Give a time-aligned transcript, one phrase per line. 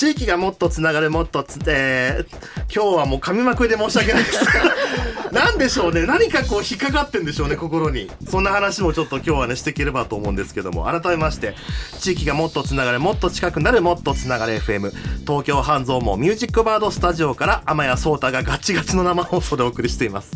[0.00, 4.42] 地域がもっとつながるもっとつ、えー、今日はもう噛みまくりで申し訳ないです
[5.32, 6.06] なんでしょうね。
[6.06, 8.10] 何かこう引っかかってんでしょうね心に。
[8.28, 10.84] そんな話もちょっと今日はねしていければと思うんですけども。
[10.84, 11.54] 改めまして
[12.00, 14.90] 地域がもっとつながるもっと近くなるもっとつながる FM
[15.20, 20.32] 東京半蔵門ミュージックバードスタジオから天谷壮太がガチガチの生放送でお送りしています。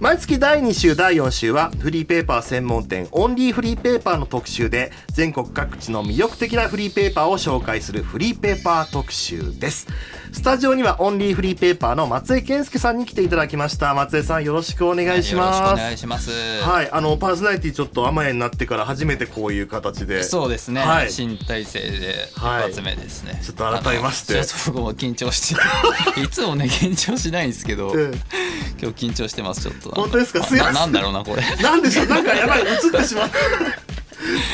[0.00, 9.88] 毎月第2週第4週はフリーペーパー専門店オンリーフリーペーパーの特集で全国各地の魅力的なフリーペーパーを紹介するフリーペーパー特集です。
[10.32, 13.94] スタジオにはオンリーフリーペーパーの松江健介さんに来ていただきました。
[13.94, 16.30] 松江さんよろしくお願いします、はい、よろしくお願いします。
[16.62, 20.22] はいあのパーソナリティちょっと甘えになってから初めてこういう形で。
[20.22, 24.34] そうですね、はい、新体制で一発目ですね、はい、ちょっと改めまして。
[24.44, 25.60] ちょっと僕も緊張して
[26.22, 29.90] いつもね緊張しないんですけど、今日緊張してますちょっと。
[29.90, 30.44] 本当ですか？
[30.44, 30.74] すいません。
[30.74, 31.42] なんだろうなこれ。
[31.62, 32.06] なんでしょう？
[32.06, 33.30] なんかやばい映ってしまう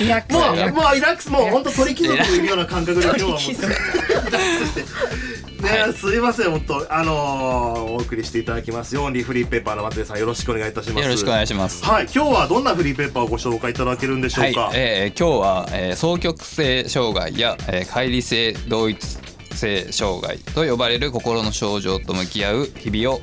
[0.01, 0.39] リラックス。
[0.39, 1.31] もうもうリラックス。
[1.31, 5.27] もう本当鳥貴族のいるような感覚で今日はもうリラックスして。
[5.57, 6.95] ね、すいません本当。
[6.95, 8.97] あのー、お送りしていただきます。
[8.99, 11.03] オンリーフリーペーパーの松江さんよろしくお願いいたします。
[11.03, 11.85] よろしくお願いします。
[11.85, 19.19] はい今日はどんなフリーペーパーをご紹介いただけるんでしょうか、はい、えー、今日は、えー、双極性障害や、えー、乖離性同一
[19.57, 23.21] 性障害と呼ばれる心の症状と向き合う日々を、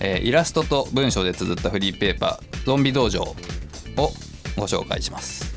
[0.00, 3.34] えー、イラストと文章で綴ったフリーペーパーゾンビ道場を
[4.56, 5.55] ご紹介します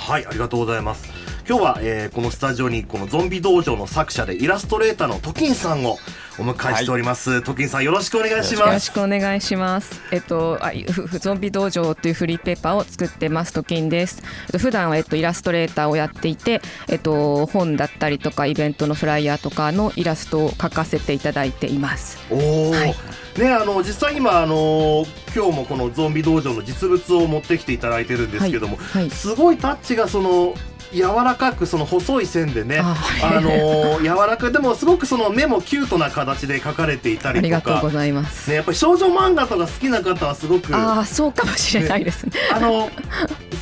[0.00, 1.08] はいありがとうございます。
[1.46, 5.98] 今日は、えー、このスタジオにこのゾンビ道場の作者でイラストレーターのトキンさんを
[6.38, 8.66] お迎えしております、はい、トキンさんよろしくお願いします。
[8.66, 10.00] よろしくお願いします。
[10.10, 10.72] えっとあ
[11.18, 14.22] ゾンビ道場というフリーペーパーを作ってますトキンです。
[14.58, 22.18] 普段はえっとイラストレーターをやっていてえっと本だったりとかイベントのフライヤーとかのイラストを描かせていただいています。
[22.30, 22.94] おお、はい。
[23.38, 29.02] ね、あの実際今あの今日もこのゾンビ道場の実物を持ってきていただいてるんですけども、はい。
[29.02, 30.54] はい、すごいタッチがその
[30.92, 37.38] 柔らかくその細い線でねあ、あのー、 柔らかいでもすごくその目もキュートな形で描かれていたりとか。
[37.38, 42.32] ありがとうございます、ね、やっぱり少女漫画とか好きな方はすごくああそうかもしれないですね。
[42.52, 42.90] あの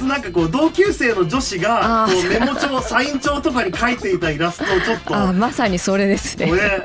[0.06, 6.50] なんかこう同級生の女子がこうメモ帳サイン帳とかに書いていたイラストをちょっとあまさにそれですね。
[6.52, 6.84] ね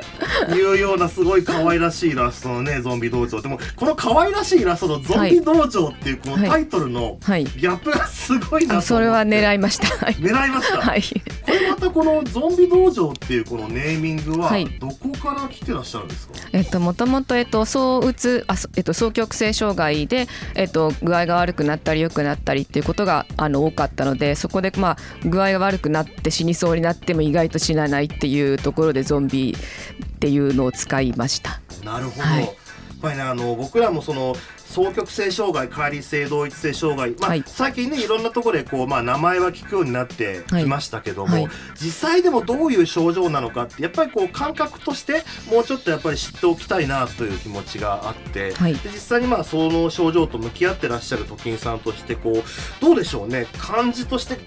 [0.54, 11.02] いうようなすごい可愛らしいイラストのねゾンビ道場でもこの可愛らしいイラストのゾンビ道場っていうこのタイトルのギャップがすごいなと思って、はいはい、それは狙いました狙いましたはい。
[11.02, 14.50] これまたこのゾンビ道場っていうこのネーミングは
[14.80, 24.96] どこから来てらっしゃるんですか、えっともともとえっと躁うつあえっと双極性障害でえっと具合が悪くなったり良くなったりっていうことがあの多かったのでそこでまあ
[25.28, 31.60] 具合が悪くなって死にそうになっても意外と死なないっていうところでゾンビっていうのを使いました。
[31.84, 32.54] なるほど、はい、やっ
[33.00, 34.34] ぱりねあの僕らもその
[34.74, 41.42] 双極性障害乖離性同一性障害、まあ、はい、最近ねいろんなところでこう、まあ、名前は聞くようになってきましたけども、はい。
[41.44, 52.42] はい、実際でもどういう症状なのかってやっぱりこう感覚としてもうちょっとやっぱり知っておきたいなという気持ちがあって、で実際にまあその症状と向き合ってらっしゃる時さんとしてこう
[52.80, 53.46] どうでしょうね。
[53.58, 54.38] 感じとして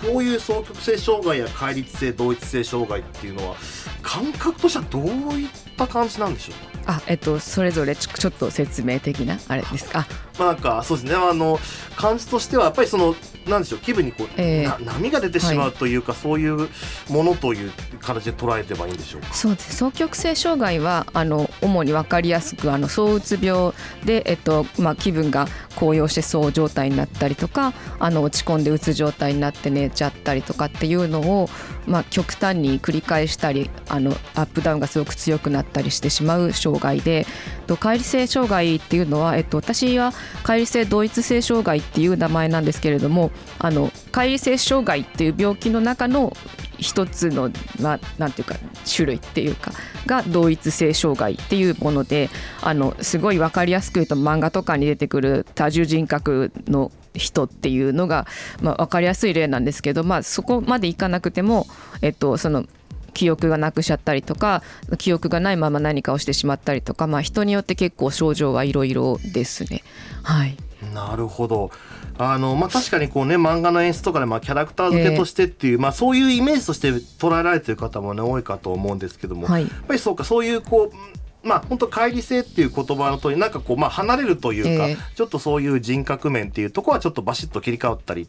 [0.00, 3.56] こういう双極性障害や乖離性同一性障害っていうのは
[4.02, 5.04] 感覚としてはどう
[5.38, 6.92] いった感じなんでしょうか？
[6.94, 9.90] あえっとそれぞれちょっと説明的なあれです。
[9.90, 10.06] か
[10.38, 11.14] まあなんかそうですね。
[11.14, 11.58] あの
[11.96, 13.14] 感じとしてはやっぱりその
[13.48, 16.68] なんでしょう気分にこう、えー、波が出てしまうというか、はい、そういう
[17.08, 19.34] ものという形で捉えてばいいんでしょうか？
[19.34, 19.84] そうです。
[19.84, 23.72] 双極性障害はあの主に分かりやすくあの躁うつ病
[24.04, 31.48] で、えっとまあ、気分が高揚してそう状態になったりとかあの落ち込んでうつ状態になって寝ちゃったりとかっていうのを、
[31.86, 37.26] まあ、極端に繰り返したりあのアップダウンがすごく強くなったりしてしまう障害で
[37.68, 46.36] 乖離性障害っていうのは、えっと、私は乖離性同一性障害っていう名前なんですけれどもあの乖離性障害っていう病気の中の
[46.78, 47.50] 一つの、
[47.80, 48.54] ま、ていうか
[48.88, 49.72] 種類っていうか
[50.06, 52.30] が同一性障害っていうもので
[52.62, 58.26] あのすごい分かりやすく言うと漫画とかに出てくる多重人格の人っていうのが、
[58.62, 61.66] まあ、分かりやすい例なんですけど、まあ、そこまでいかなくても、
[62.00, 62.64] えっと、その
[63.12, 64.62] 記憶がなくしちゃったりとか
[64.98, 69.82] 記憶がないまま何かをしてしまったりとか、まあ、人によって結構症状はいろいろですね。
[70.22, 70.56] はい、
[70.94, 71.72] なるほど
[72.18, 88.28] あのまあ、確かにこう、ね、漫画の演出とかで、まあ、キャラクター付けとしてっていう、えー、まあ、そういうイメージとして捉えられてる方も、ね、多いかと思うんですけども、はい、やっぱりそうかそういうこうまあ本当乖離性っていう言葉の通りなんかこうまあ離れるというか、えー、ちょっとそういう人格面っていうところはちょっとバシッと切り替わったり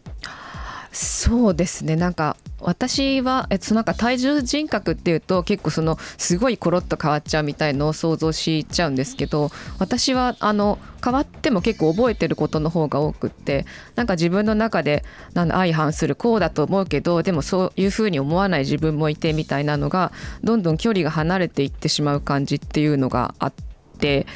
[0.91, 1.95] そうですね。
[1.95, 13.65] なんか私は、えっと、なんか体重人格っていうと結構そのすごいコロッと変わっちゃうみたいのを想像しちゃうんですけど私はあの変わっても結構覚えてることの方が多くって
[13.95, 20.11] なんか自分の中でなん相反するこうだと思うけどでもそういうふうに思わない自分もいてみたいなのが
[20.43, 23.53] どんどん距離が離れていってしまう感じっていうのがあっ
[23.99, 24.27] て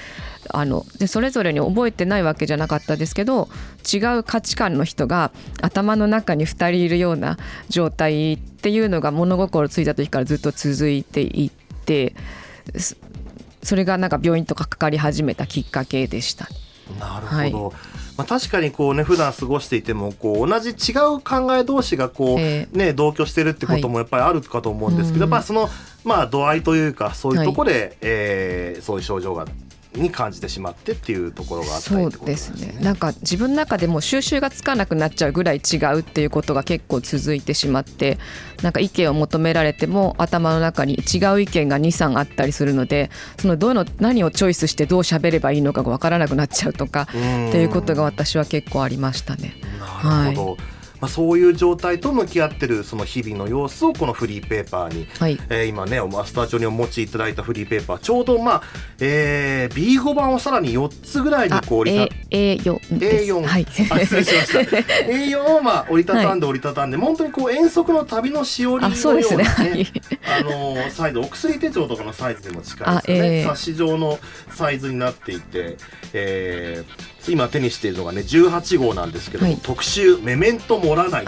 [0.49, 3.49] あのでそれぞれに覚えてないわけじゃなかったですけど
[3.91, 5.31] 違う価値観の人が
[5.61, 7.37] 頭の中に2人いるような
[7.69, 12.15] 状態っていうのが物心ついた時からずっと続いていって
[12.77, 12.95] そ
[13.63, 16.47] それがなんか病院とかかかり始めたきっかけでした。
[16.99, 17.75] なるほど、はい。
[18.17, 25.31] まあ、確かにこうね普段過ごしていてもこう同じ違う考え同士がこう、えね同居してるってこともやっぱりあるかと思うんですけど、うん。
[25.31, 25.69] やっぱりその
[26.03, 29.45] まあ度合いというかそういうところで、えーそういう症状が
[29.95, 32.77] に感じてしまってっていうところがあったりそうですね。
[32.81, 38.17] なんか自分の中でもう収集がつかなくなっちゃうぐらい違うっていうことが結構続いてしまって
[38.61, 49.53] なんか意見を求められても頭の中に違う意見が23あったりするのでそのどの何をチョイスしてどう喋ればいいのかが分からなくなっちゃうとかうんっていうことが私は結構ありましたね。
[50.03, 50.57] なるほど、
[51.03, 55.37] まあ、そういう状態と向き合ってるその日々の様子をこのフリーペーパーに、はい。
[55.49, 57.97] えー今ねマスター帳にお持ちいただいたフリーペーパー。
[57.97, 58.63] ちょうどまあ、
[59.01, 63.33] えー、B5 版をさらに4つぐらいにあこう折りた A A4 です。
[63.33, 63.65] A4、はい。
[63.91, 64.59] あ失礼しました。
[65.11, 69.43] A4 をまあ折りたたんで折りたたんで、本当にこう遠足の旅のしおりのようなね。
[69.43, 69.87] ねはい。
[70.39, 74.19] あのーサイズお薬手帳とかのサイズにも近いですよね、あええ冊子状の
[74.51, 75.75] サイズになっていて、
[76.13, 79.59] えー今手にしているのがね18号なんですけども、はい。
[79.61, 81.25] 特集「メメント盛らない」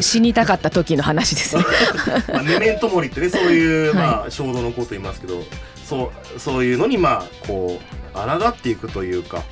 [0.00, 1.64] 死にたかった時の話ですね。
[2.32, 3.94] まあ、メメントモリってねそういう、はい。
[3.94, 5.44] まあ、衝動のこと言いますけど
[5.84, 9.42] そうそういうのにまあこう抗っていくというか。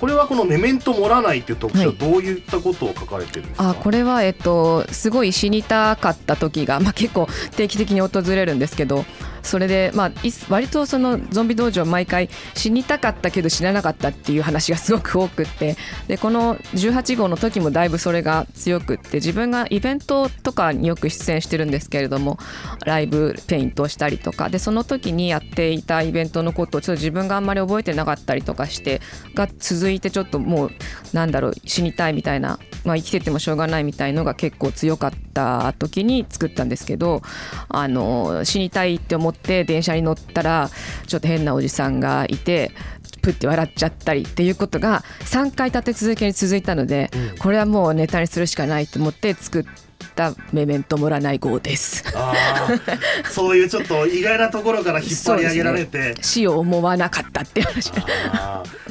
[0.00, 1.96] これはこの「メメント盛らない」っていう特集ははい。
[1.96, 7.26] どういったことを書かれてるんですか、あこれは、えっと、すごい死にたかった時が、まあ、結構
[7.56, 9.06] 定期的に訪れるんですけど
[9.46, 10.12] それで、まあ、
[10.48, 15.76] 割とそのゾンビ道場毎回死にたかったけど死ななかったっていう話がすごく多くって
[16.08, 22.38] でこの18号の時もだいぶそれが強くって自分がイベントとかによく出演してるんですけれども
[22.84, 29.00] ライブペイントをしたりとかでその時にやっていたイベントのことをちょっと自分があんまり覚えてなかったりとかして
[29.34, 30.70] が続いてちょっともう
[31.12, 37.22] なんだろう死にたいみたいな、まあ、生きててもしょうがないみたいのが結構強かった時に作ったんですけど
[37.68, 40.70] あの死にたいって思って電車に乗ったら
[41.06, 42.72] ちょっと変なおじさんがいて。
[43.26, 47.38] プッて笑っちゃったりっていうことが3回立て続けに続いたので、うん。
[47.38, 49.64] これはもうネタにするしかないと思って作っ
[50.14, 52.04] た「メメントもらない号」です。
[53.32, 57.90] そういうちょっと意外なところから引っ張り上げられて、 死を思わなかったっていう話。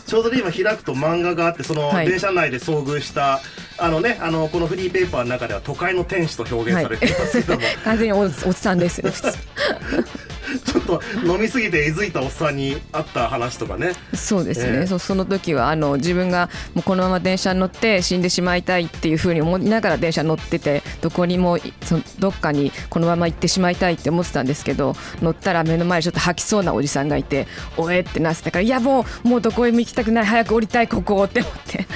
[0.05, 2.07] ちょうどね今開くと漫画があってそのはい。
[2.07, 3.39] 電車内で遭遇した、
[3.77, 9.37] あのねあのこのフリーペーパーの中では都会の天使と表現されていますけども、 完全におおっさんですね普通
[10.65, 13.93] ちょっと飲みすぎてえずいたおっさんに会った話とかね。
[14.13, 14.87] そうですね、ええ。
[14.87, 27.47] そその時はあの自分がもうこのまま電車に乗って死んでしまいたいっていうふうに思いながら電車に乗っててどこにもいそのどっかにこのまま行ってしまいたいって思ってたんですけど乗ったら目の前にちょっと吐きそうなおじさんがいて
[27.77, 30.25] 「おえ!」ってなってたから「いやもうもうどこへも行きたくない。
[30.25, 31.87] 早く降りたいここ」って思って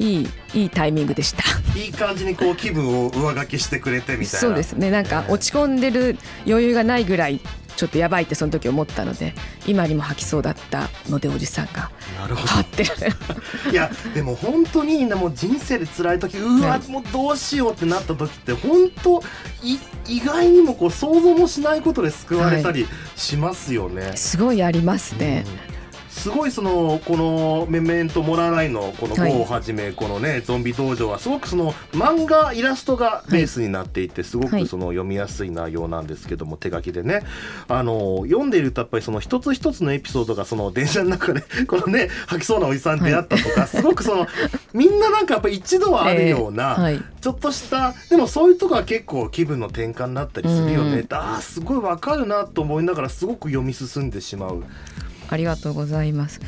[0.00, 1.42] いいいいタイミングでした。
[1.78, 4.38] いい感じにこう気分を上書きしてくれてみたいな。
[4.40, 4.90] そうですね。
[4.90, 6.16] なんか落ち込んでる
[6.46, 7.40] 余裕がないぐらい
[7.76, 9.34] ちょっとやばいってその時思ったので
[9.66, 11.90] 今にも吐きそうだったのでおじさんが。
[12.18, 16.90] なるほはってどいやでも本当にもう人生で辛い時うわ、はい。
[16.90, 19.22] もうどうしようってなった時って本当
[19.62, 22.86] い意外にもこう想像もしないことで救われたり
[23.16, 24.16] しますよね。
[24.16, 25.44] すごいありますね。
[25.64, 25.69] うん
[26.10, 29.32] すごいそのこの「メメントもらわない」のこのはい。
[29.32, 37.22] GO をはじめこのねゾンビ道場はすごくその漫画イラストがベースになっていてすごはいくその読みやすい内容なんですけども手書きでね。
[37.68, 44.26] あの読んでいるとやっぱりその一つ一つのエピソードがその電車の中で このね吐きそうなおじさんに出会ったとかすごくその
[44.72, 46.78] みんななんかやっぱ一度はあるような、
[47.20, 51.06] ちょっとしたでもそういうとこは結構気分の転換になったりするよね、うん。
[51.10, 54.64] あーすごいわかるなと思いながらすごく読み進んでしまう。
[55.30, 56.40] ありがとうございます。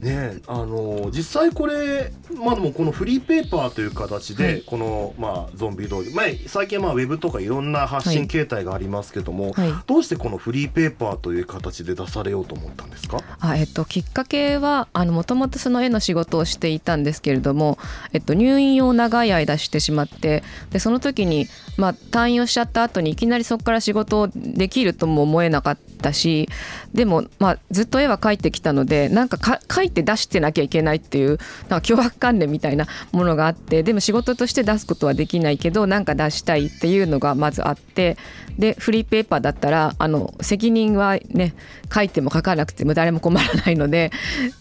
[0.00, 4.62] ねえあの実際これまあでもこのフリーペーパーという形で、はい。
[4.62, 9.72] この、まあ、ゾンビ道場、まあ、最近はまあウェブとかいろんな発信形態がありますけども、はい。
[9.86, 13.18] どうしてこのフリーペーパーという形で出されようと思ったんですか？
[13.40, 17.78] あえっと、きっかけはもともとその絵の仕事をしていたんですけれども、
[18.12, 26.48] えっと、入院を長い間してしまってでその時に、まあ、退院をしちゃった後にいきなりそこから仕事をできるとも思えなかったし
[26.94, 38.16] でも、まあ、ずっと絵は描いてきたのでなんかか描いて出してなきゃいけないっていうなんか脅迫観念みたいなものがあってでも仕事として出すことはできないけどなんか出したいっていうのがまずあって
[38.58, 41.54] でフリーペーパーだったらあの責任はね
[41.92, 44.10] 書いても書かなくても誰も困らないので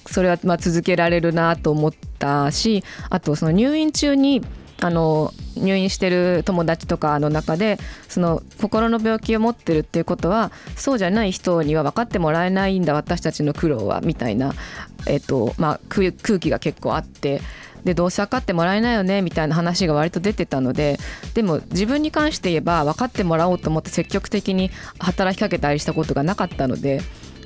[0.07, 4.41] それはま続けられるなと思ったしあとその入院中に
[4.81, 14.53] あの入院してる友達とかの中でその心の病気を持ってるっていうことはそうじゃない人には分かってもらえないんだ私たちの苦労はみたいな、
[15.05, 17.41] えっとまあ、空気が結構あって
[17.83, 20.97] でどうせ分かってもらえないよねみたいな話が割と出てたので
[21.33, 24.69] でも自分に関して言えば分かってもらおうと思って積極的に
[24.99, 27.01] 働きかけたりしたことがなかったので。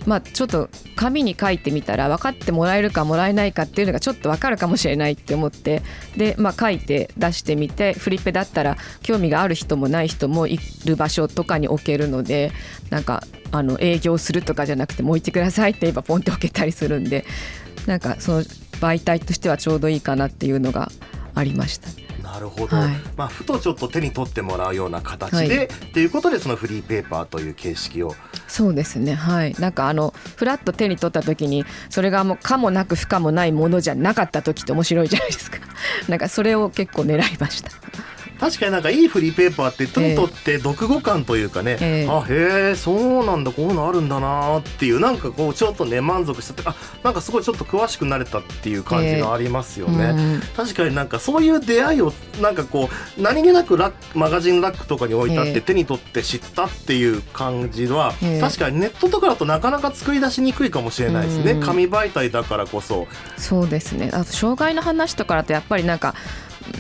[0.05, 5.81] まあ、ちょっと紙に書いてみたら分かってもらえるかもらえないかっていうのがちょっと分かるかもしれないって思って
[6.17, 12.51] で、まあ、書いて出してみてフリッペだったら興味がある人もない人もいる場所とかに置けるので
[12.89, 17.25] なんかあの営業するとかじゃなくてもう置いてくださいって言えばポンって置けたりするんで
[17.86, 20.91] なんかその媒体としてはちょうどいいかなっていうのが
[21.36, 22.02] ありました。
[22.33, 28.15] なるほど、はい、まあ、ふとちょっと手に取ってもらうような形で、はい、っていうことでそのフリーペーパーという形式を。
[28.47, 29.13] そうですね。
[29.13, 29.53] はい。
[29.59, 35.59] なんかあのフラッと手に取った時にそれがもう可もなく不可もないものじゃなかった時って面白いじゃないですか。
[36.09, 37.69] なんかそれを結構狙いました
[38.39, 52.11] 確かになんかいいフリーペーパーって手に取って読後感というかね、えー、あへえそうなんだこういうのあるんだなっていうなんかこうちょっとね満足したあなんかすごいちょっと詳しくなれたっていう感じがありますよね、えーうん、確かになんかそういう出会いを
[52.41, 63.07] なんかこう何気なくラックマガジンラックとかに置いてあって手に取って知ったっていう感じは、えー、確かにネットとかだとなかなか作り出しにくいかもしれないですね、紙媒体だからこそ。
[63.37, 64.09] そうですね。
[64.13, 66.15] あと障害の話とかだとやっぱりなんか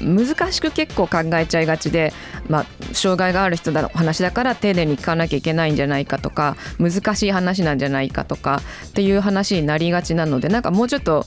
[0.01, 2.13] 難しく結構考えちゃいがちで、
[2.47, 11.25] まあ、障害がある人の話だから丁寧に聞かなきゃいけないんじゃないかとか難しい話なんじゃないかとかっていう話になりがちなのでなんかもうちょっと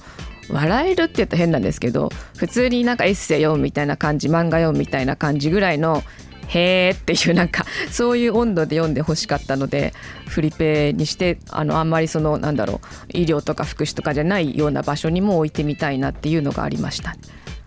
[0.49, 6.03] 笑えるって言うと変なんですけど普通になんかエッセイ読むみたいな感じ漫画読むみたいな感じぐらいの
[6.49, 9.93] へーっていうなんかそういう温度で読んでほしかったので
[10.29, 17.17] フリペにしてあのあんまりそのなんだろう医療とか福祉とかじゃないような場所にも置いてみたいなっていうのがありました。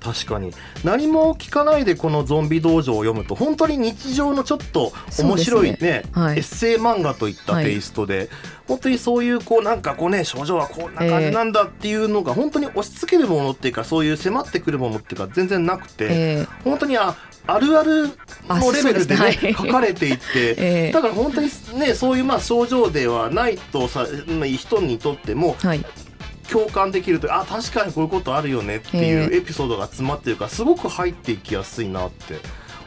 [0.02, 0.54] 確かに。
[0.84, 8.30] 何も聞かないでこのゾンビ道場を読むと本当に日常のちょっと面白いね、ねはい、エッセイ漫画といったテイストで、はい、
[8.68, 17.16] 本当にそういうこうなんかこうね症状はこんな感じなんだっていうのが本当に押し付けるものっていうかそういう迫ってくるものっていうか全然なくて、えー、本当にあ
[17.48, 18.08] あるある
[18.48, 19.54] のレベルでね、ね。
[19.58, 20.24] 書かれていって、
[20.58, 24.06] えー、だから本当にねそういうまあ症状ではないとさ
[24.46, 25.84] 人にとっても、はい、
[26.52, 32.36] 共感できるとあ確かにこういうことあるよねっていうエピソードが詰まってるからすごく入っていきやすいなって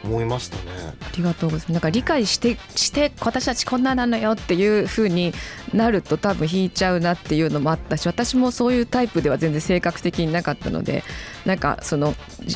[0.05, 0.63] 思いましたね。
[1.01, 1.73] ありがとうございます。
[1.73, 5.33] なんか理解してして私たちこんななのよっていう風に
[5.73, 11.05] なると多分引いちゃうなっていうのもあったし、私もそういうタイプでは全然性格的になかったので、
[11.45, 12.15] なんかその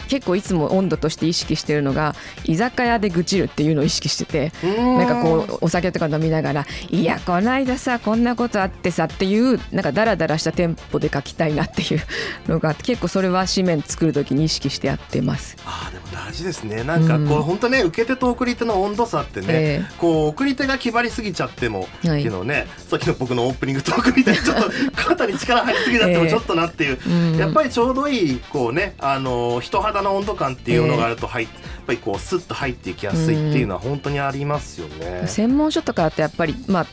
[0.09, 12.00] 結構いつも温度として意識してるのが居酒屋で愚痴るっていうのを意識してて、なんかこうお酒とか飲みながらいやこの間さこんなことあってさっていうなんかダラダラしたテンポで書きたいなっていう
[12.49, 15.57] のが結構それは紙面作る時に意識してやってます。
[15.65, 16.82] あでも大事ですね。
[16.82, 35.26] なんかこう本当ね受け手と送り手の温度差ってね、えー、こう送り手が気張りすぎちゃっても、はい、昨日ねさっきの僕のオープニングトークみたいにちょっと肩に力入りすぎちゃってもちょっとなっていう、えー、やっぱりちょうどいいこうねあの人肌の温度感っていうのがあると入っ、えー、やっぱりこうスッと入っていきやすいっていうのは本当にありますよね。
[35.26, 36.87] 専門書とかだとやっぱりまあ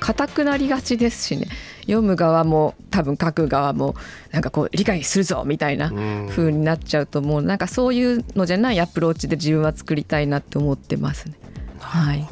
[0.00, 1.48] 硬くなりがちですしね。
[1.82, 3.94] 読む側も多分書く側も
[4.30, 5.90] なんかこう理解するぞみたいな
[6.28, 7.42] 風になっちゃうともう。
[7.42, 11.34] なんかそういうのじゃないアプローチで自分は作りたいなって思ってますね。
[11.80, 12.28] はい、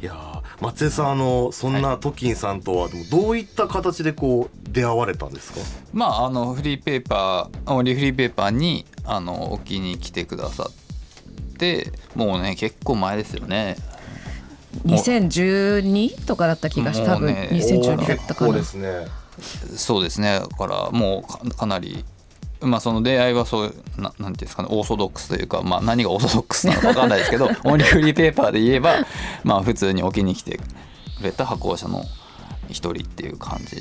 [0.00, 5.60] いや松江さんあのそんなトキンさんとはどういった形でこう出会われたんですか、
[5.92, 13.76] まああのフリーペーパーリフリーペーパーにあの置きに来てくださってもうね結構前ですよね
[14.84, 18.54] 2012とかだった気がして多分2012だったかな。
[18.54, 19.06] ですね。
[19.76, 20.40] そうですね。
[20.40, 22.04] だからもうかなり
[22.60, 24.68] まあその出会いはそうななんていうんですかね。
[24.70, 29.06] オーソドックスというか、まあ、何がオーソドックスなのか分かんないですけど オンリーフリーペーパーで言えば
[29.44, 30.58] まあ普通に置きに来て
[31.18, 32.04] くれた発行者の
[32.68, 33.76] 一人っていう感じ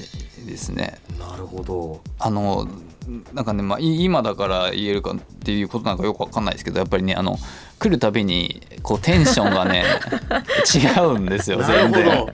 [0.45, 0.99] ですね。
[1.17, 2.01] なるほど。
[2.19, 2.67] あの
[3.33, 7.37] なんかね、まあ、今だから言えるかっていうことなんかよく分かんないですけどやっぱりねあの
[7.79, 9.83] 来るたびにこうテンションがね
[10.73, 12.25] 違うんですよ全然。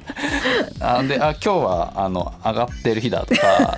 [0.80, 3.76] あであ今日はあの上がってる日だとか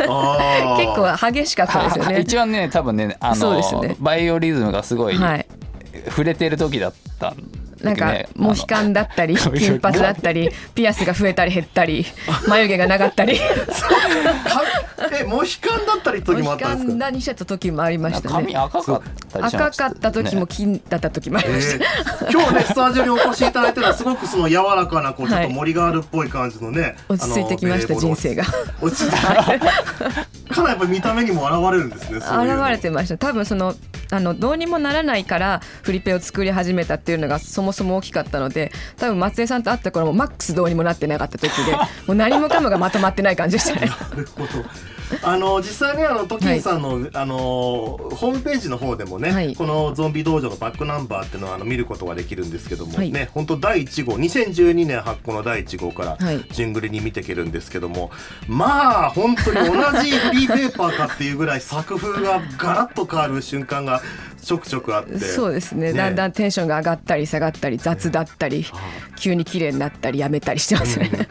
[0.77, 2.20] 結構激しかったですよね。
[2.22, 5.17] 一番ね多分ねあのそうですねバイオリズムがすごい。
[6.10, 7.36] 触れてる時だったん
[7.84, 12.06] なんかねモヒカンだったり 金髪だったりピアスが増えたり減ったり
[12.48, 13.38] 眉毛が長ったり。
[13.38, 13.44] か
[15.12, 16.94] えモヒカンだったり時もあモヒカったんですか？
[16.94, 18.34] ンだにしてた時もありましたね。
[18.34, 22.32] 髪赤かったりしま赤かった時もね金だった時もありましえー。
[22.32, 27.13] 今日ねスタジオにお越しいただいてるのはすごくその柔らかなこうちょっとはい森ガールっぽい感じのね、た。
[27.13, 28.46] 落ち着いてきました人生が。
[28.82, 29.12] 落ち着い。
[29.12, 33.18] てかなりやっぱ見た目にも現れるんですね現れてました。
[33.18, 33.75] 多分その
[34.12, 41.74] あのどうにもならないからフリペを作り始めたっていうのがそもそも大きかったので多分松江さんと会った頃もマックスどうにもなってなかった時で
[42.08, 43.88] もう何もかもがまとまってない感じでしたね。
[44.12, 44.48] なるほど。
[45.22, 58.12] あの実際ねあのトキンさんの、あのホームページの方でもね、はいこのゾンビ道場のバックナンバーっていうのはあの見ることができるんですけども、はいね本当第1号2012年発行の第1号からはい順繰りに見ていけるんですけども、
[58.48, 64.01] まあ本当に同じフリーペーパーかっていうぐらい作風がガラッと変わる瞬間が
[64.44, 65.20] ちょくちょくあって。
[65.20, 65.92] そうですね。
[65.92, 65.94] ね。
[65.94, 68.66] だんだんテンションが上がったり下がったり雑だったり
[69.16, 71.28] 急に綺麗になったりやめたりしてますよね。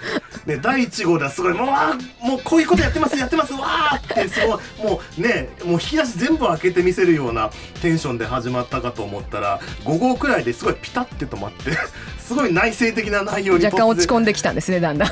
[0.47, 3.53] ね、第1号ではすごいもうもうこういうことやってますやってます。
[3.53, 7.51] わーってすごいもうねもう引き出し全部開けてみせるような
[7.81, 11.73] テンションで始まったかと思ったら5号くらいですごいピタッて止まって
[12.19, 15.09] すごい内省的な内容に若干落ちん込んできたんですねだんだん。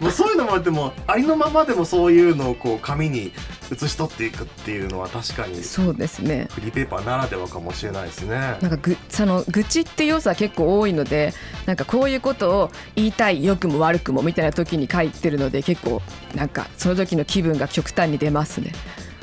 [0.00, 3.32] もうそういうのもあってもありのままでもそういうのをこう紙に
[3.72, 6.48] 写し取っていくっていうのは確かにそうですね。
[6.50, 8.36] フリーペーパーならではかもしれないですね。
[8.36, 11.32] なんかぐその愚痴って要素は結構多いので
[11.66, 16.02] なんかこういうことを言いたい良くも悪くもみたいな時に書いてるので結構
[16.34, 18.72] なんかその時の気分が極端に出ますね。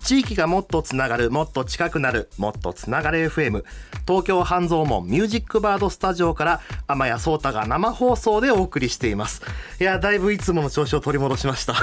[0.06, 3.64] 地域がもっとつながるもっと近くなるもっとつながれ FM
[4.08, 9.42] 東京半蔵門ミュージックバードスタジオから天谷壮太が生放送でお送りしています。
[9.80, 11.74] いやだいぶいつもの調子を取り戻しました。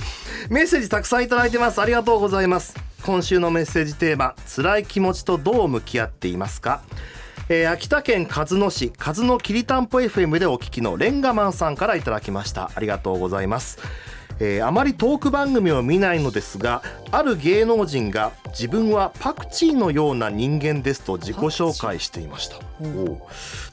[0.50, 1.80] メッセージたくさんいただいてます。
[1.80, 2.74] ありがとうございます。
[3.02, 6.82] 今週のメッセージテーマ辛い気持ちとどう向き合っていますか？
[7.48, 12.70] えー秋田県鹿角市鹿角きりたんぽ FM でお聞きのレンガマンさんからいただきました。
[12.74, 13.78] ありがとうございます。
[14.40, 22.56] えーあまりトーク番組を見ないのですがある芸能人が自分はパクチーのような人間ですと自己紹介していました。
[22.82, 23.18] おう。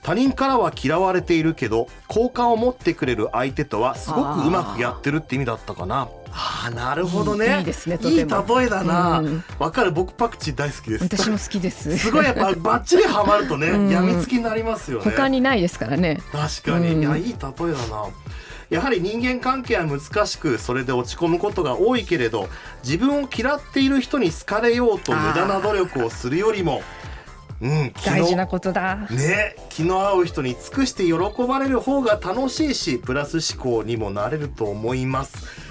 [0.03, 6.09] 他人からは嫌われているけど好感を持ってくれる相手とはすごくうまくやってるって意味だったかな。
[6.31, 7.59] あーなるほどね。
[7.59, 8.25] いいですねといい例え
[8.69, 9.19] だな。
[9.19, 9.43] うん。
[9.59, 9.91] わかる。
[9.91, 11.03] 僕パクチー大好きです。
[11.05, 11.97] 私も好きです。
[11.97, 13.89] すごいやっぱバッチリハマるとねうん。
[13.89, 15.03] やみつきになりますよね。
[15.05, 16.21] 他にないですからね。
[16.31, 17.01] 確かに、うん。
[17.01, 18.09] いやいい例えだな
[18.69, 22.49] やはり人間関係は難しくそれで落ち込むことが多いけれど
[22.83, 26.81] 自分を嫌っている人に好かれようと無駄な努力をするよりも
[27.59, 28.95] うん大事なことだ。
[29.09, 31.13] ね気の合う人に尽くして喜
[31.47, 35.66] ばれる方が楽しいしプラス思考にもなれると思います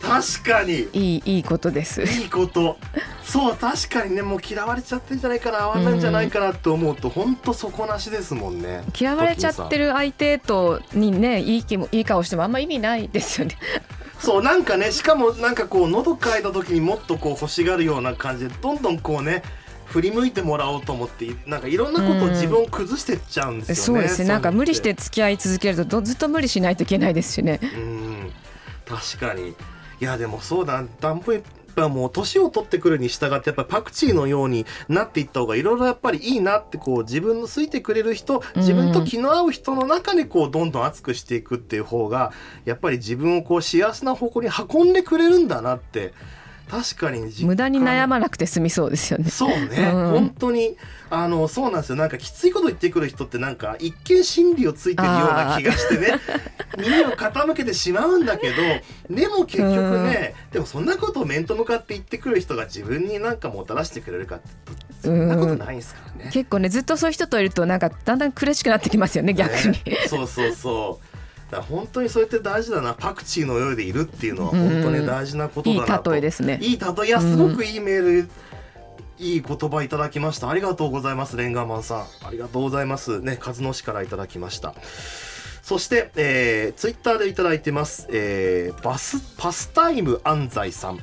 [0.00, 0.88] 確かに。
[0.92, 2.02] いいいいことです。
[2.02, 2.78] いいこと。
[3.22, 8.84] そう確かにねもう嫌われちゃってんじゃないかな合わないんじゃないかなって思うと本当底なしですもんね。
[8.98, 13.58] 嫌われちゃってる相手とにねいい気もいい顔してもあんま意味ないですよね。
[14.20, 19.42] そうなんかねしかもなんかこう喉かいた時にもっとこう欲しがるような感じでどんどんこうね
[19.86, 23.80] 振り向いてもらおうと思ってなんかいろんなことを自分を崩してっちゃうんですよね。
[23.82, 24.28] そうですね。
[24.28, 27.58] なんか無理して付き合い続けるとどずっと無理しないといけないですしね。
[27.62, 28.32] うん。
[28.86, 29.54] 確かに
[30.00, 30.84] いやでもそうだ。
[31.00, 31.42] ダンプやっ
[31.74, 42.32] ぱもう年を取ってくるに従ってやっぱパクチーのようになっていった方がいろいろやっぱりいいなってこう自分の好いてくれる人自分と気の合う人の中でこうどんどん熱くしていくっていう方が
[42.64, 46.14] やっぱり自分をこう幸せな方向に運んでくれるんだなって
[46.68, 49.30] 確かに無駄に悩まなくて済みそうですよね。
[49.30, 50.10] そうね、うん。
[50.10, 50.76] 本当に
[51.10, 51.96] あのそうなんですよ。
[51.96, 56.18] なんかきついこと言ってくる人ってなんか一見真理をついてるような気がしてね。
[56.76, 58.56] 耳を傾けてしまうんだけど
[59.14, 64.50] でも結局ね、でもそんなことを面と向かって言ってくる人が自分になんかもたらしてくれるかって
[65.02, 66.30] そんなことないですからね。
[66.32, 69.72] 結構ねずっとそういう人といるとなんかだんだん苦しくなってきますよね逆に。
[69.84, 70.06] ね。
[70.08, 71.15] そうそうそう
[71.50, 76.58] だから本当にそうやって大事だなパクチーのようでいるっていうのは本当に大事なこといいだなと、例えですね。
[76.60, 77.06] いい例え。
[77.06, 78.28] いやすごくいいメール、
[79.18, 80.50] いい言葉いただきました。
[80.50, 82.00] ありがとうございますレンガーマンさん。
[82.26, 83.20] ありがとうございます。
[83.20, 84.74] ね和野市からいただきました。
[85.62, 91.00] そして、えー、ツイッターでいただいてます、えー、バスパスタイム安西さん。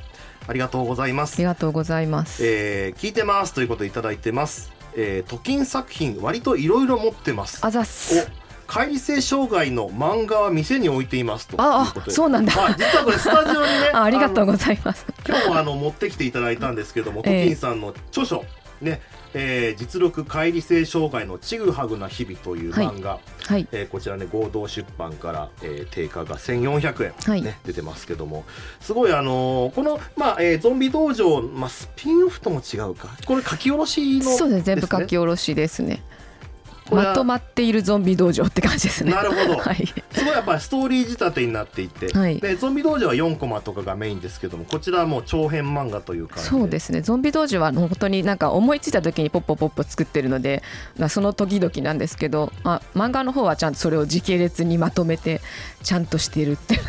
[0.47, 1.36] ありがとうございます。
[1.36, 2.45] ありがとうございます。
[2.45, 4.71] えー、聞いてますということでいただいてます。
[4.95, 7.60] えー、トキン作品割といろいろ持ってます。
[7.65, 8.29] あざっす。
[8.67, 12.52] お乖離性障害の漫画は店に置いていますとああそうなんだ。
[12.54, 15.06] はい、実はこれスタジオにね あありがとうございます。
[15.28, 18.43] 今日はあの持ってきていただいたんですけども、トええキンさんの著書
[18.82, 19.02] ね、
[19.34, 23.67] えー実録乖離性障害のちぐはぐな日々という漫画、はい。
[23.71, 28.43] えーこちらね合同出版から、えー定価が1400円、ねはい出てますけども
[28.82, 36.02] すごいあのーこの、まあえーゾンビ道場、まあ、スピンオフとも違うかこれ書き下ろしのそうです全部書き下下ろしですね。
[36.91, 39.12] まとまっているゾンビ道場って感じですね。
[39.12, 39.58] なるほど。
[39.58, 39.86] はい。
[40.12, 42.39] すごいやっぱりストーリー仕立てになっていて、はい。
[42.39, 47.02] でゾンビ道場は4コマとかがメインですけどもこちらはもう長編漫画という感じそうですね。
[47.02, 50.63] ゾンビ道場は本当になんか思いついた時にポッポポッポ作ってるので
[50.98, 55.41] まあその時々なんですけど、まあ、漫画の方はちゃんとそれを時系列にまとめて
[55.84, 56.80] ちゃんとしているって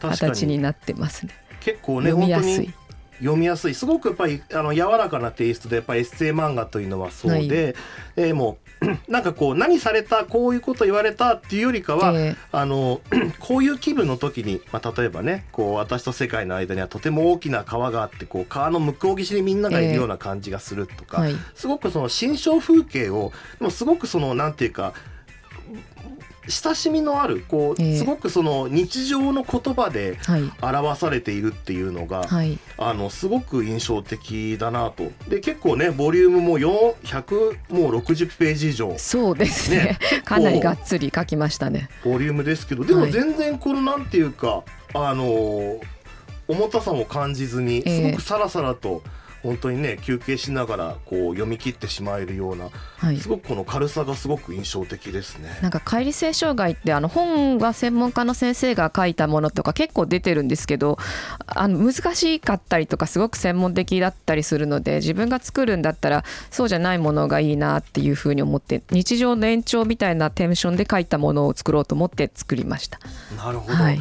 [0.00, 1.32] 形になってますね。
[1.60, 2.74] 結構ね読みやすい
[3.18, 3.74] 読みやすい。
[3.74, 7.74] すごくやっぱりあの柔らかなテイストでやっぱりエッセイ漫画というのはそうで、はい。
[8.16, 8.64] えーもう
[9.08, 13.00] なんかこう何されたこういうこと言われたっていうよりかは、えあの
[13.40, 21.34] こういう気分の時に、まあ、例えばねこう私と世界の間にはとても大きな川があってこう川の向こう岸にみんながいるような感じがするとか、はい。
[21.54, 24.92] すごくその心象風景をでもすごくそのなんていうか
[26.48, 27.98] 親しみのあるこう、ええ。
[27.98, 30.52] すごくその日常の言葉ではい。
[30.62, 32.58] 表されているっていうのが、はい。
[32.78, 35.10] あのすごく印象的だなと。
[35.28, 38.94] で結構ねボリュームも400もう60ページ以上。
[38.98, 39.76] そうですね。
[39.76, 39.98] ね。
[40.24, 41.88] かなりがっつり書きましたね。
[42.04, 43.12] ボリュームですけどでもはい。
[43.12, 44.62] 全然このなんていうか、
[44.94, 45.80] あのー
[46.46, 48.02] 重たさも感じずにええ。
[48.04, 49.02] すごくさらさらと
[49.44, 55.58] 本当にね休憩しながらこう読み切ってしまえるようなはいすごくこの軽さがすごく印象的ですね。
[55.60, 60.98] なんか乖離性障害ってあの本は専門家の先生が書いたものとか結構出てるんですけど
[61.46, 72.98] あの難しかったりとかすごく専門的だったりするので自分が作るんだったらそうじゃないものがいいなっていうふうに思って日常の延長みたいなテンションで書いたものを作ろうと思って作りました。
[73.36, 74.00] なるほど、はい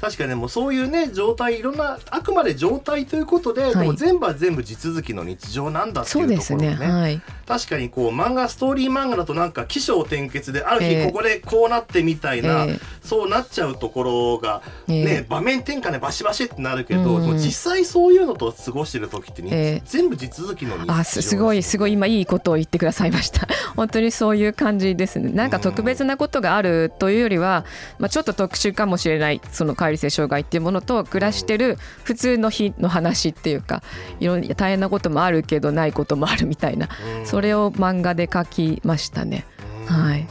[0.00, 3.74] 確かにねもうそういうね状態いろんなあくまで状態ということで、い。
[3.74, 6.76] でも全部は全部地続きの日常なんだってそいううとですね。
[6.76, 7.22] ころがねはい。
[7.46, 11.06] 確かにこう漫画ストーリー漫画だとなんか起承転結である日ええ。
[11.06, 12.80] ここでこうなってみたいな、ええ。
[13.02, 15.04] そうなっちゃうところが、ええ。
[15.04, 19.82] ね場面転換でバシバシってなるけど、うんもう実際そういうのと過ごしてる時ってに、ええ。
[19.84, 23.46] 全部地続きの日常あすすごいすごい今いいことを言ってくださいました。
[23.76, 25.30] 本当にそういう感じですね。
[25.30, 27.64] なんか特別なことがあるというよりは、
[27.98, 33.82] まあ、ちょっと特殊かもしれないその乖離性障害っていうものと暮らしてる普通の日の話っていうか
[34.20, 37.26] いろんな大変なこともあるけどないこともあるみたいなうん。
[37.26, 39.44] それを漫画で書きましたね。
[39.88, 39.94] うん。
[39.94, 40.28] はい。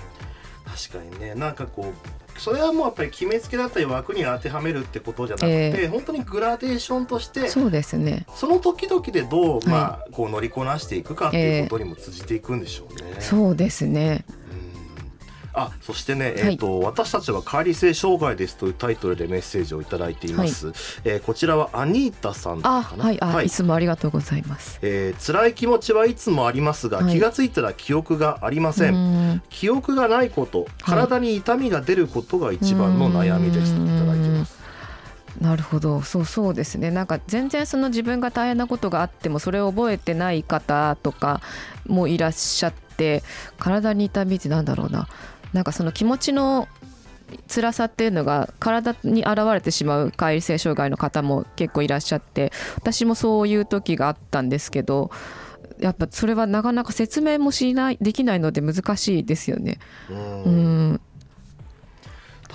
[0.66, 1.36] 確かにね。
[1.36, 8.26] なんかこうそれはもうやっぱり決めつけだったり枠に当てはめるってことじゃなくて、え本当にグラデーションとしてそうですね。
[8.34, 13.20] その時々でどう、いまあ、こう乗りこなしていくかっていうことにも通じていくんでしょうね。
[13.20, 14.24] そうですね。
[14.30, 14.39] うん
[15.60, 16.34] あそしてね、い。
[16.38, 22.78] えーと私たちは乖離性障害ですというタイトルでメッセージをいただいています、えーこちらはアニータさんかな。
[22.78, 24.80] あはいあ、い、つもありがとうございます。
[24.82, 27.14] えー辛い気持ちはいつもありますが、はい。
[27.14, 28.98] 気がついたら記憶がありません、う
[29.34, 29.42] ん。
[29.50, 34.60] 記憶がないこと体に痛みが出ることが一番の悩みですといただいてます。
[35.40, 36.02] なるほど。
[36.02, 36.92] そうそうですね。
[36.92, 41.42] なんか全然その自分が大変なことがあってもそれを覚えてない方とか
[41.88, 43.24] もいらっしゃって
[43.58, 45.08] 体に痛みってなんだろうな
[45.54, 46.68] なんかその気持ちの
[47.48, 55.12] 辛さっていうのが体に現れてしまう解離性障害の方も結構いらっしゃって私もそういう時があったんですけど
[55.80, 59.80] やっぱそれはなかなか説明もしないできないので難しいですよね。
[60.10, 60.50] うんう
[60.94, 61.02] ん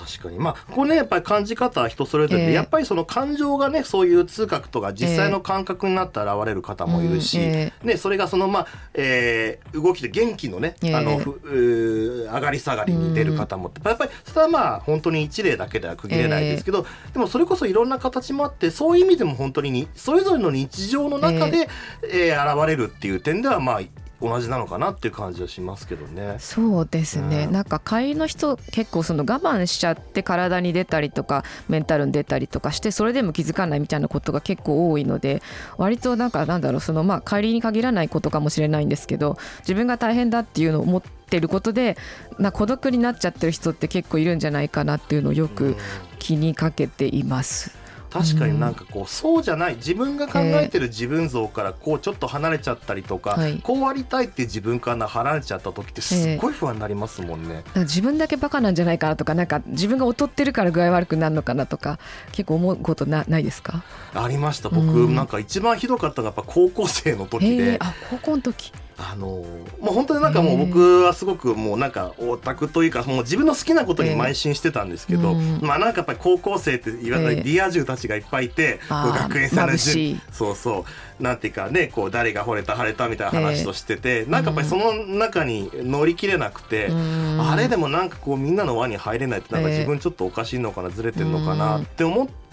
[0.04, 0.38] 確かに。
[0.38, 2.52] まあこれねやっぱり感じ方は人それぞれで、ええ。
[2.52, 10.94] やっぱりその感情がねそういう痛覚とか実際の感覚になって現れる方もいるし、うんえね、それがそのまあ、えー動きで元気のね、ええ。
[10.94, 21.68] あのふ上がり下がりに出る方もやっぱりそれはまあ本当に一例だけでは区切れないですけど、でもそれこそいろんな形もあってそういう意味でも本当ににそれぞれの日常の中で、
[22.10, 23.80] えー現れるっていう点ではまあ
[24.28, 26.37] 同じなのかなっていう感じはしますけどね。
[26.38, 35.42] そうですね、うんなんか帰りの人結構その我慢しちゃって体に出たりとかメンタルに出たりとかしてそれでも気づかないみたいなことが結構多いので
[35.76, 41.96] 割となんかなんだろうそのまあ帰りに限らないことかもしれないんですけど自分が大変だっていうのを思ってることで
[42.38, 45.76] な孤独になっちゃってる人って結構いるんじゃないかなっていうのをようんく
[46.18, 47.84] 気にかけています。
[48.14, 53.59] 確かになんかこうそうじゃない自分が考えてる自分像からこうちょっと離れちゃったりとか、はい。
[53.61, 57.64] こうありたいって自分から離れちゃった時ってすっごい不安になりますもんね。
[57.74, 61.98] 自分だけバカなんじゃないかなとかなんか自分が劣ってるから具合悪くなるのかなとか
[62.31, 63.83] 結構思うことなないですか？
[64.14, 64.68] ありました。
[64.68, 65.14] 僕、うん。
[65.16, 67.77] なんか一番ひどかったのがやっぱ高校生の時へでえ。
[67.81, 75.66] あ高校の時あのもう本当になんかもう僕はすごくもうなんかオタクというかもう自分の好きなことに邁進してたんですけど、ええうん。
[75.66, 80.20] まあなんかやっぱり高校生っていわゆるええリア充たちがいっぱいいて、あー学園祭の眩しい。
[80.33, 80.85] そうそ
[81.18, 81.22] う。
[81.22, 87.40] なんていうかねこう誰が惚れた晴れたみたいな話をしてて、なんかやっぱりその中に乗り切れなくて、うん。
[87.40, 92.43] あれでもなんかこうみんなの輪に入れないってなんかええ自分ちょっとおかしいのかなずれてんのかなって思って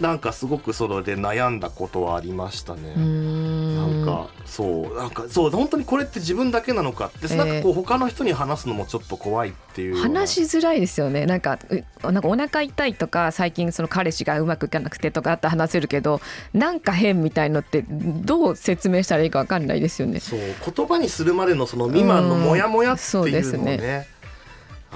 [0.00, 2.94] なんかすごくそれで悩んだことはありましたね。
[2.96, 7.36] なんかそうなんかそう本当にこれって自分だけなのかって、ええ。
[7.36, 11.26] なんかこう他の人に話すのもちょっと怖いっていう話しづらいですよね。
[11.26, 11.58] なんか
[12.02, 16.22] うなんかお腹痛いとか最近その彼氏がうまくいかなくてとかあったら話せるけど
[16.54, 20.20] なんか変みたいのってどう説明したらいいか分かんないですよね。
[20.20, 20.40] そう
[20.74, 23.76] 言葉にするまでのその未満のモヤモヤってそういうのもですね。
[23.76, 24.06] ね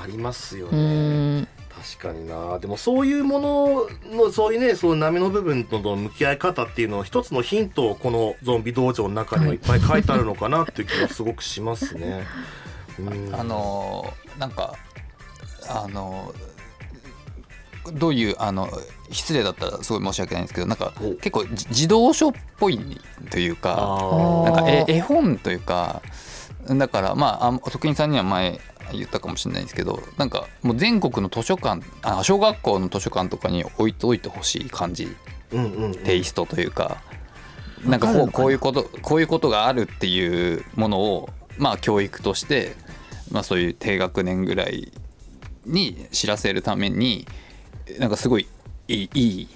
[0.03, 1.47] ありますようね。
[1.85, 2.59] 確かにな。
[2.59, 9.57] でもそういうもののそういうねその波の部分との向き合い方っていうのを一つのヒントをこのゾンビ道場の中にはい。
[9.57, 12.25] っぱい書いてあるのかなっていう気がすごくしますね。
[12.99, 13.35] うん。
[13.35, 14.75] あのーなんか
[15.69, 16.55] あのー
[17.93, 18.71] どういうあの
[19.11, 21.11] 失礼だったらすごい申し訳ないんですけどなんかお。
[21.17, 22.81] 結構じ児童書っぽい
[23.31, 23.75] というか
[24.47, 26.01] なんか絵絵本というか
[26.67, 28.59] だからまああ徳井さんには前
[28.93, 35.05] 言ったかもしれないんですけどなんかもう全国の図書館あ小学校の図書館とかに置いておいてほしい感じ。
[35.05, 35.95] ーうんうんうん。
[35.95, 37.03] テイストというか、
[37.85, 42.75] なんかこうこういうことこういうことがあるっていうものをまあ教育として、
[43.31, 44.93] まあ、そういう低学年ぐらい
[45.67, 47.27] に知らせるために
[47.99, 48.49] なんかすごい
[48.89, 49.49] いいいい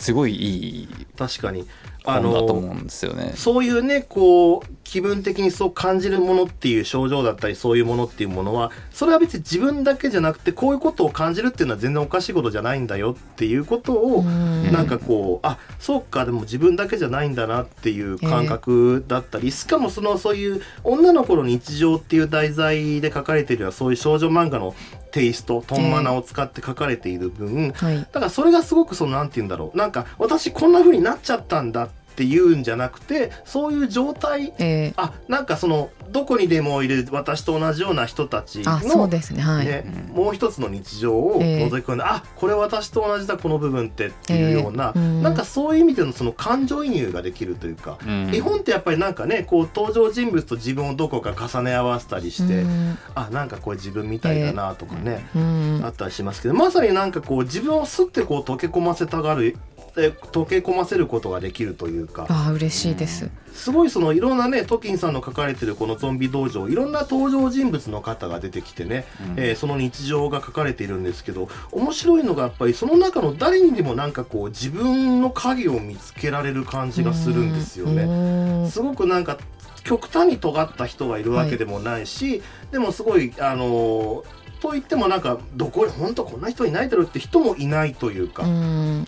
[0.00, 1.66] すごいいい確かに。
[2.04, 3.32] あ本だとの思うんですよね。
[3.36, 14.72] そういうねこう気分的にそう感じるものっていう症状だったりそういうものっていうものはそれは別に自分だけじゃなくてこういうことを感じるっていうのは全然おかしいことじゃないんだよっていうことをうん。
[14.72, 24.74] なんかこうあそうかでも自分だけじゃないんだなっていう感覚だったりしかもそのそういう女の子の日常っていう題材で書かれているようなそういう少女漫画の
[25.10, 27.98] テイストトンマナを使って書かれている分はい。
[27.98, 29.76] だからそれがすごくそのなんて言うんだろう。
[29.76, 41.66] なんか私こんな風になっちゃったんだっていうんじゃなくてそういう状態えーあなんかそのどこにでもいる私と同じような人たちあそうの、ですねはい、ねもう一つの日常をええ。
[41.66, 45.22] 覗き込んで、あこれ私と同じだこの部分ってっていうような、ええうん。
[45.22, 48.30] なんかそういう意味でのその感情移入ができるというか、うん。
[48.34, 52.98] 絵本ってやっぱりなんかねこう登場人物と自分をどこか重ね合わせたりして、うん。
[53.14, 55.80] あなんかこれ自分みたいだなとかね、うん。
[55.84, 59.56] あったりしますけどまさになんかこう自分をすってこう溶け込ませたがる
[60.00, 62.26] え溶け込ませることができるというか。
[62.28, 63.30] あー嬉しいです。
[63.52, 69.04] すごいそのいろんなねトキンさんの書かれてるこのゾンビ道場いろんな登場人物の方が出てきてね、
[69.36, 78.06] えーその日常が書かれているんですけど面白いのがやっぱりその中の誰にでもなんかこう自分の影を見つけられる感じがするんですよね。
[78.06, 79.38] ねすごくなんか
[79.82, 84.24] 極端に尖った人がいるわけでもないし、でもすごいあのー
[84.60, 89.06] と言ってもなんかどこに本当こんな人いないだろうって人もいないというか、うん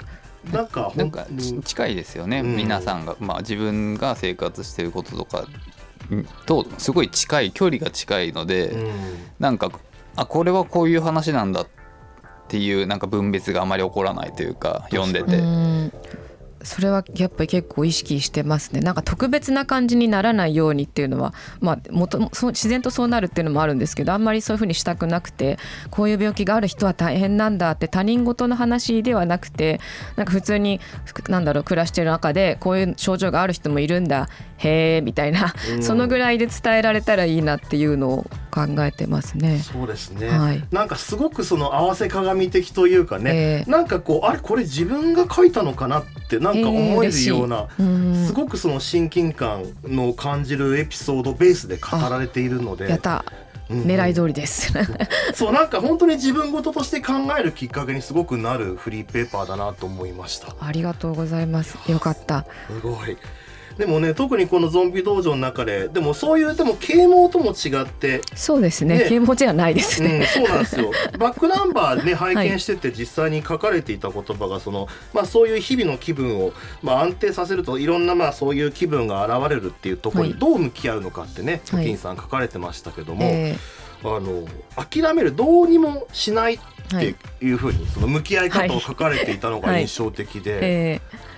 [0.51, 1.27] なんかなんか
[1.65, 2.57] 近いですよね、うん。
[2.57, 5.47] 皆さんが、まあ、自分が生活してることとか
[6.13, 8.93] んとすごい近い距離が近いので、うん。
[9.39, 9.71] なんか
[10.17, 11.69] あこれはこういう話なんだっ
[12.49, 15.93] ていうなんか分別があまり起こらないというか読んでて、うん
[16.65, 18.81] それはやっぱり結構意識してますね。
[18.81, 25.59] なんか特別な感じにならないようにっていうのはまあもとそう自然とそうなるっていうのもあるんですけどあんまりそういうふうにしたくなくて
[25.91, 29.81] こういう病気がある人は大変なんだって他人事の話ではなくて
[30.17, 30.81] なんか普通に
[31.29, 34.29] なんだろう暮らしてる中でこういう症状がある人もいるんだ。
[34.59, 35.83] へえみたいな、うん。
[35.83, 39.61] そのぐらいで伝えられたらいいなっていうのを考えてますね。
[39.61, 40.63] そうですね、はい。
[40.71, 43.71] なんかすごくその合わせ鏡的というかね、ええ。
[43.71, 52.89] なんかこうあれこれ自分が書いたのかなってなんか思えるような、うんすごくその親近感の感じるエピソードベースで語られているので。
[52.89, 53.25] やった。
[53.71, 54.73] 狙い通りです。
[55.33, 60.55] そうなんか本当に自分事として考えるきっかけにすごくなるフリーペーパーだなと思いました。
[60.61, 61.79] ありがとうございます。
[61.91, 62.45] よかった。
[62.69, 63.17] すごい
[63.79, 68.99] でもね特にこのゾンビ道場の中ででもそういうでも啓蒙とも違ってそうですね。
[68.99, 69.09] ね。
[69.09, 70.21] 啓蒙じゃないですね。
[70.21, 70.91] うん、そうなんですよ。
[71.19, 80.39] バックナンバーね拝見してて実際に書かれていた言葉がそのまあそういう日々の気分をまあ安定させるといろんなまあそういう気分が現れるっていうところにはい。
[80.39, 81.85] どう向き合うのかってね、はい。
[81.85, 83.57] トキンさん書かれてましたけども、え
[84.05, 84.45] あの
[84.77, 87.15] 諦めるどうにもしないっーはい。
[87.15, 90.59] ていうふうにその向き合い方を書かれていたのが印象的で、
[90.93, 91.32] えー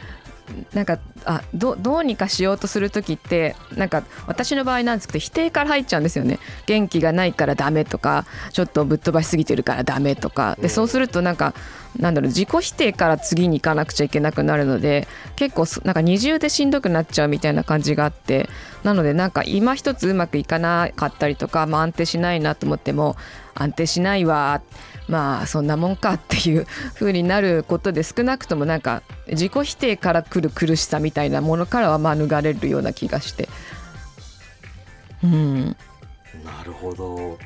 [0.74, 6.38] なんかあどどうにかしようとする時ってなんか私の場合なんですけど否定から入っちゃうんですよね。
[6.66, 10.54] 元気がないからダメとかちょっとぶっ飛ばしすぎてるからダメとか。
[10.58, 10.62] うん。
[10.62, 11.54] でそうするとなんか
[11.98, 18.48] なんだろう自己否定から次に行かなくちゃいけなくなるので結構そなんか二重でしんどくなっちゃうみたいな感じがあって
[18.82, 23.16] なのでなんか今一つうまくいかなかったりとか、まあ、安定しないなと思っても
[23.54, 24.60] 安定しないわ
[25.08, 33.48] まあそんなもんかっていう風になることで少なくともなんか自己否定から来る苦しさみたいなものからは免れるような気がして。
[35.22, 35.64] うん、
[36.44, 37.38] なるほど。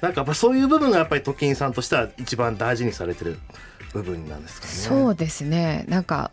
[0.00, 3.38] なんかやっぱそういう部分がやっぱりトキンさんとしては一番大事にされてる
[3.92, 4.72] 部分なんですかね。
[4.72, 6.32] そうですねなんか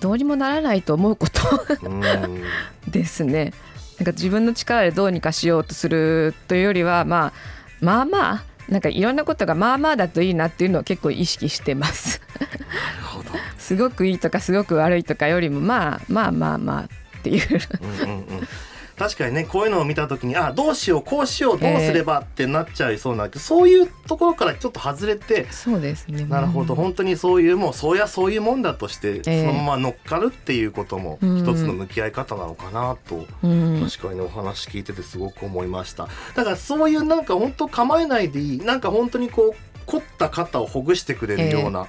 [0.00, 1.40] どうにもならないと思うこと
[1.82, 2.02] うん。
[2.88, 3.52] ですね
[3.98, 7.32] なんか自分の力でどうにかしようとするというよりは、まあ、
[7.80, 13.30] まあまあなんかいろんなことがまあまあだといいなっていうのを結構意識してますなるほど。
[13.58, 18.48] すごくいいとかすごく悪いとかよりもまあまあまあまあっていううんうんうん。
[18.96, 26.24] 確かにねこういうのを見た時にあどうしようこうしようどうすればってなっちゃいそうなんだけど、そういうところからちょっと外れてそうですね。
[26.26, 26.74] なるほど。
[26.74, 26.80] うん。
[26.80, 29.40] 本当にそういうもうそうやそういうもんだとして、ええ。
[29.40, 31.38] そのまま乗っかるっていうこともうん。
[31.38, 33.84] 一つの向き合い方なのかなと、うん。
[33.84, 36.08] 確かにねお話聞いててすごく思いました。
[36.34, 41.86] だからそういうなんか本当構えないでいいなんか本当にこう凝った肩をほぐしてくれるような、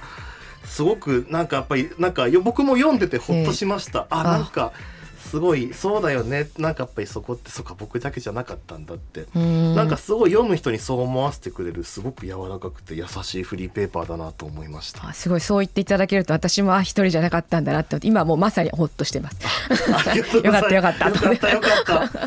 [0.64, 4.72] すごくなんかやっぱりなんかよ僕も読んでてほっとしました、ああなんか
[5.26, 6.48] すごいそうだよね。
[6.58, 9.26] なんかやっぱりそこってそうか僕だけじゃなかったんだって。
[9.34, 9.74] うん。
[9.74, 15.08] なんかすごい読む人にそう思わせてくれるすごく柔らかくて優しいフリーペーパーだなと思いました。
[15.08, 19.38] あすごいそう言っていただけると私もあ一人じゃなかったんだなって今もうまさにほっとしてます。
[20.16, 21.08] よかったよかった。
[21.08, 22.26] よかったよかった。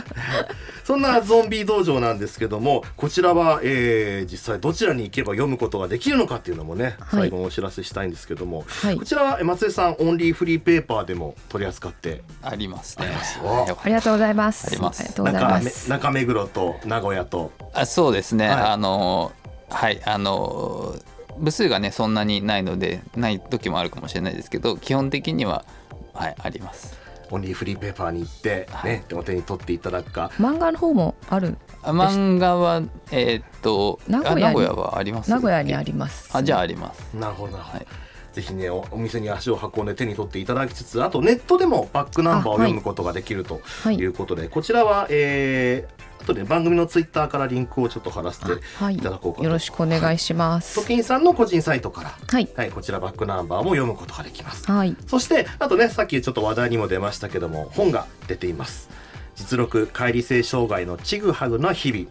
[0.89, 7.19] そんなゾンビ道場なんですけどもこちらは、えー実際どちらに行けば読むことができるのかっていうのもね、はい。
[7.21, 8.97] 最後にお知らせしたいんですけども、はい。
[8.97, 12.23] こちらはえ松江さんオンリーフリーペーパーでも取り扱って？
[12.41, 13.05] ありますね。
[13.05, 13.39] あります。
[13.39, 13.69] はい。
[13.69, 13.87] あ。
[13.87, 14.67] りがとうございます。
[14.67, 15.01] あります。
[15.01, 15.89] ありがとうござい中目ます。
[15.91, 17.51] 中目黒と名古屋と。
[17.73, 18.55] あそうですね、はい。
[18.55, 19.31] あの
[19.69, 20.95] はいあの
[21.37, 25.65] 部数がねそんなにないのでない時もあるかもしれないですけど基本的には
[26.13, 26.98] はいあります
[27.31, 30.31] オンリーフリーペーパーに行って、ねお手に取っていただくか。
[30.39, 35.29] 漫画の方もあるあ漫画はえーっと名古屋にあ名古屋はあります。
[35.29, 36.29] 名古屋にあります。
[36.33, 37.15] あじゃああります。
[37.15, 37.87] なるほどなるほど、はい
[38.33, 43.95] ぜひねおお店に足を運んで手に取っていただきつつあとネットでもバックナンバーを読むことができるとはい。
[43.95, 48.45] いうことで、こちらは、えー、あとで番組のツイッターからリンクをちょっと貼らせて
[48.77, 48.95] はい。
[48.95, 49.43] いただこうかと。
[49.43, 50.75] よろしくお願いします。
[50.75, 52.47] トキンさんの個人サイトから、はい。
[52.55, 54.71] はい、こちらバックナンバーも読むことができます。
[54.71, 54.95] はい。
[55.07, 58.89] そしてあとねさっきちょっと話題にも出ましたけども本が出ています。
[59.35, 62.05] 実録乖離性障害のちぐはぐな日々、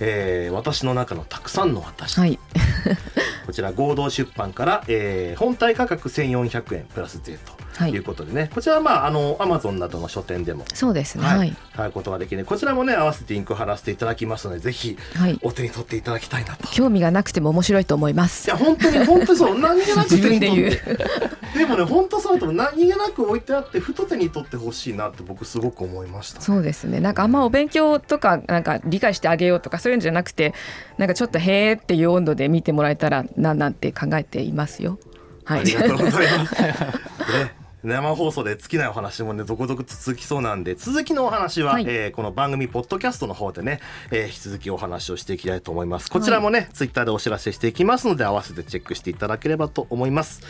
[0.00, 2.36] えー私の中のたくさんの私、はい。
[2.36, 2.40] こ
[3.56, 7.38] ちら合同出版から、えー本体価格1400円プラス税
[7.74, 7.90] はい。
[7.90, 11.24] ということでね、こちらはまああのアマゾンなどの書店でもそうですね。
[11.24, 11.48] ははい。
[11.48, 12.44] い買うことができる。
[12.44, 15.38] こちらもね合わせてリンク貼らせていただきますのでぜひはい。
[15.42, 16.68] お手に取っていただきたいなと。
[16.68, 18.56] 興味がなくても面白いと思いまいすや。
[18.56, 19.58] 本当に本当にそう。
[19.58, 20.80] 何気なく手に取って。
[20.80, 27.00] 自でもね本当そうだと何気なく置いてあってふと手に取ってほしいなって僕すごく思いました、そうですね。
[27.00, 30.54] なんかあんまお勉強とかなんか理解してあげようとかそういうんじゃなくて
[30.98, 34.98] なんかちょっとへーっていう温度で見てもらえたらなんなんて考えていますよ。
[35.44, 35.60] はい。
[35.60, 36.62] ありがとうございます。
[36.62, 41.84] ね生放送で尽きないお話もね続々と続きそうなんで続きのお話は、はい。
[41.86, 43.78] えーこの番組ポッドキャストの方でね、
[44.10, 46.10] えー引き続きお話をしていきたいと思います。
[46.10, 50.40] こちらもね、ツイッターでお知らせしていきますので合わせてチェックしていただければと思います。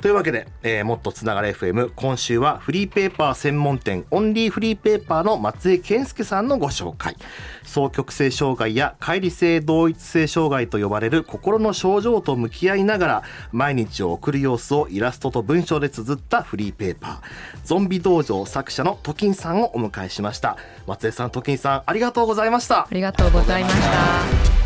[0.00, 7.16] というわけで、えーもっとつながれ FM 今週はフリーペーパー専門店オンリーフリーペーパーの松江健介さんのご紹介。
[7.64, 17.18] 双極性障害や乖離性同一性障害と呼ばれる心の症状と向き合いながら毎日を送る様子をイラストと文章で綴ったフリーペーパー。
[17.64, 20.56] ゾンビ道場作者のトキンさんをお迎えしました。
[20.86, 22.80] 松江さんトキンさんありがとうございました。
[22.80, 24.57] ありがとうございました。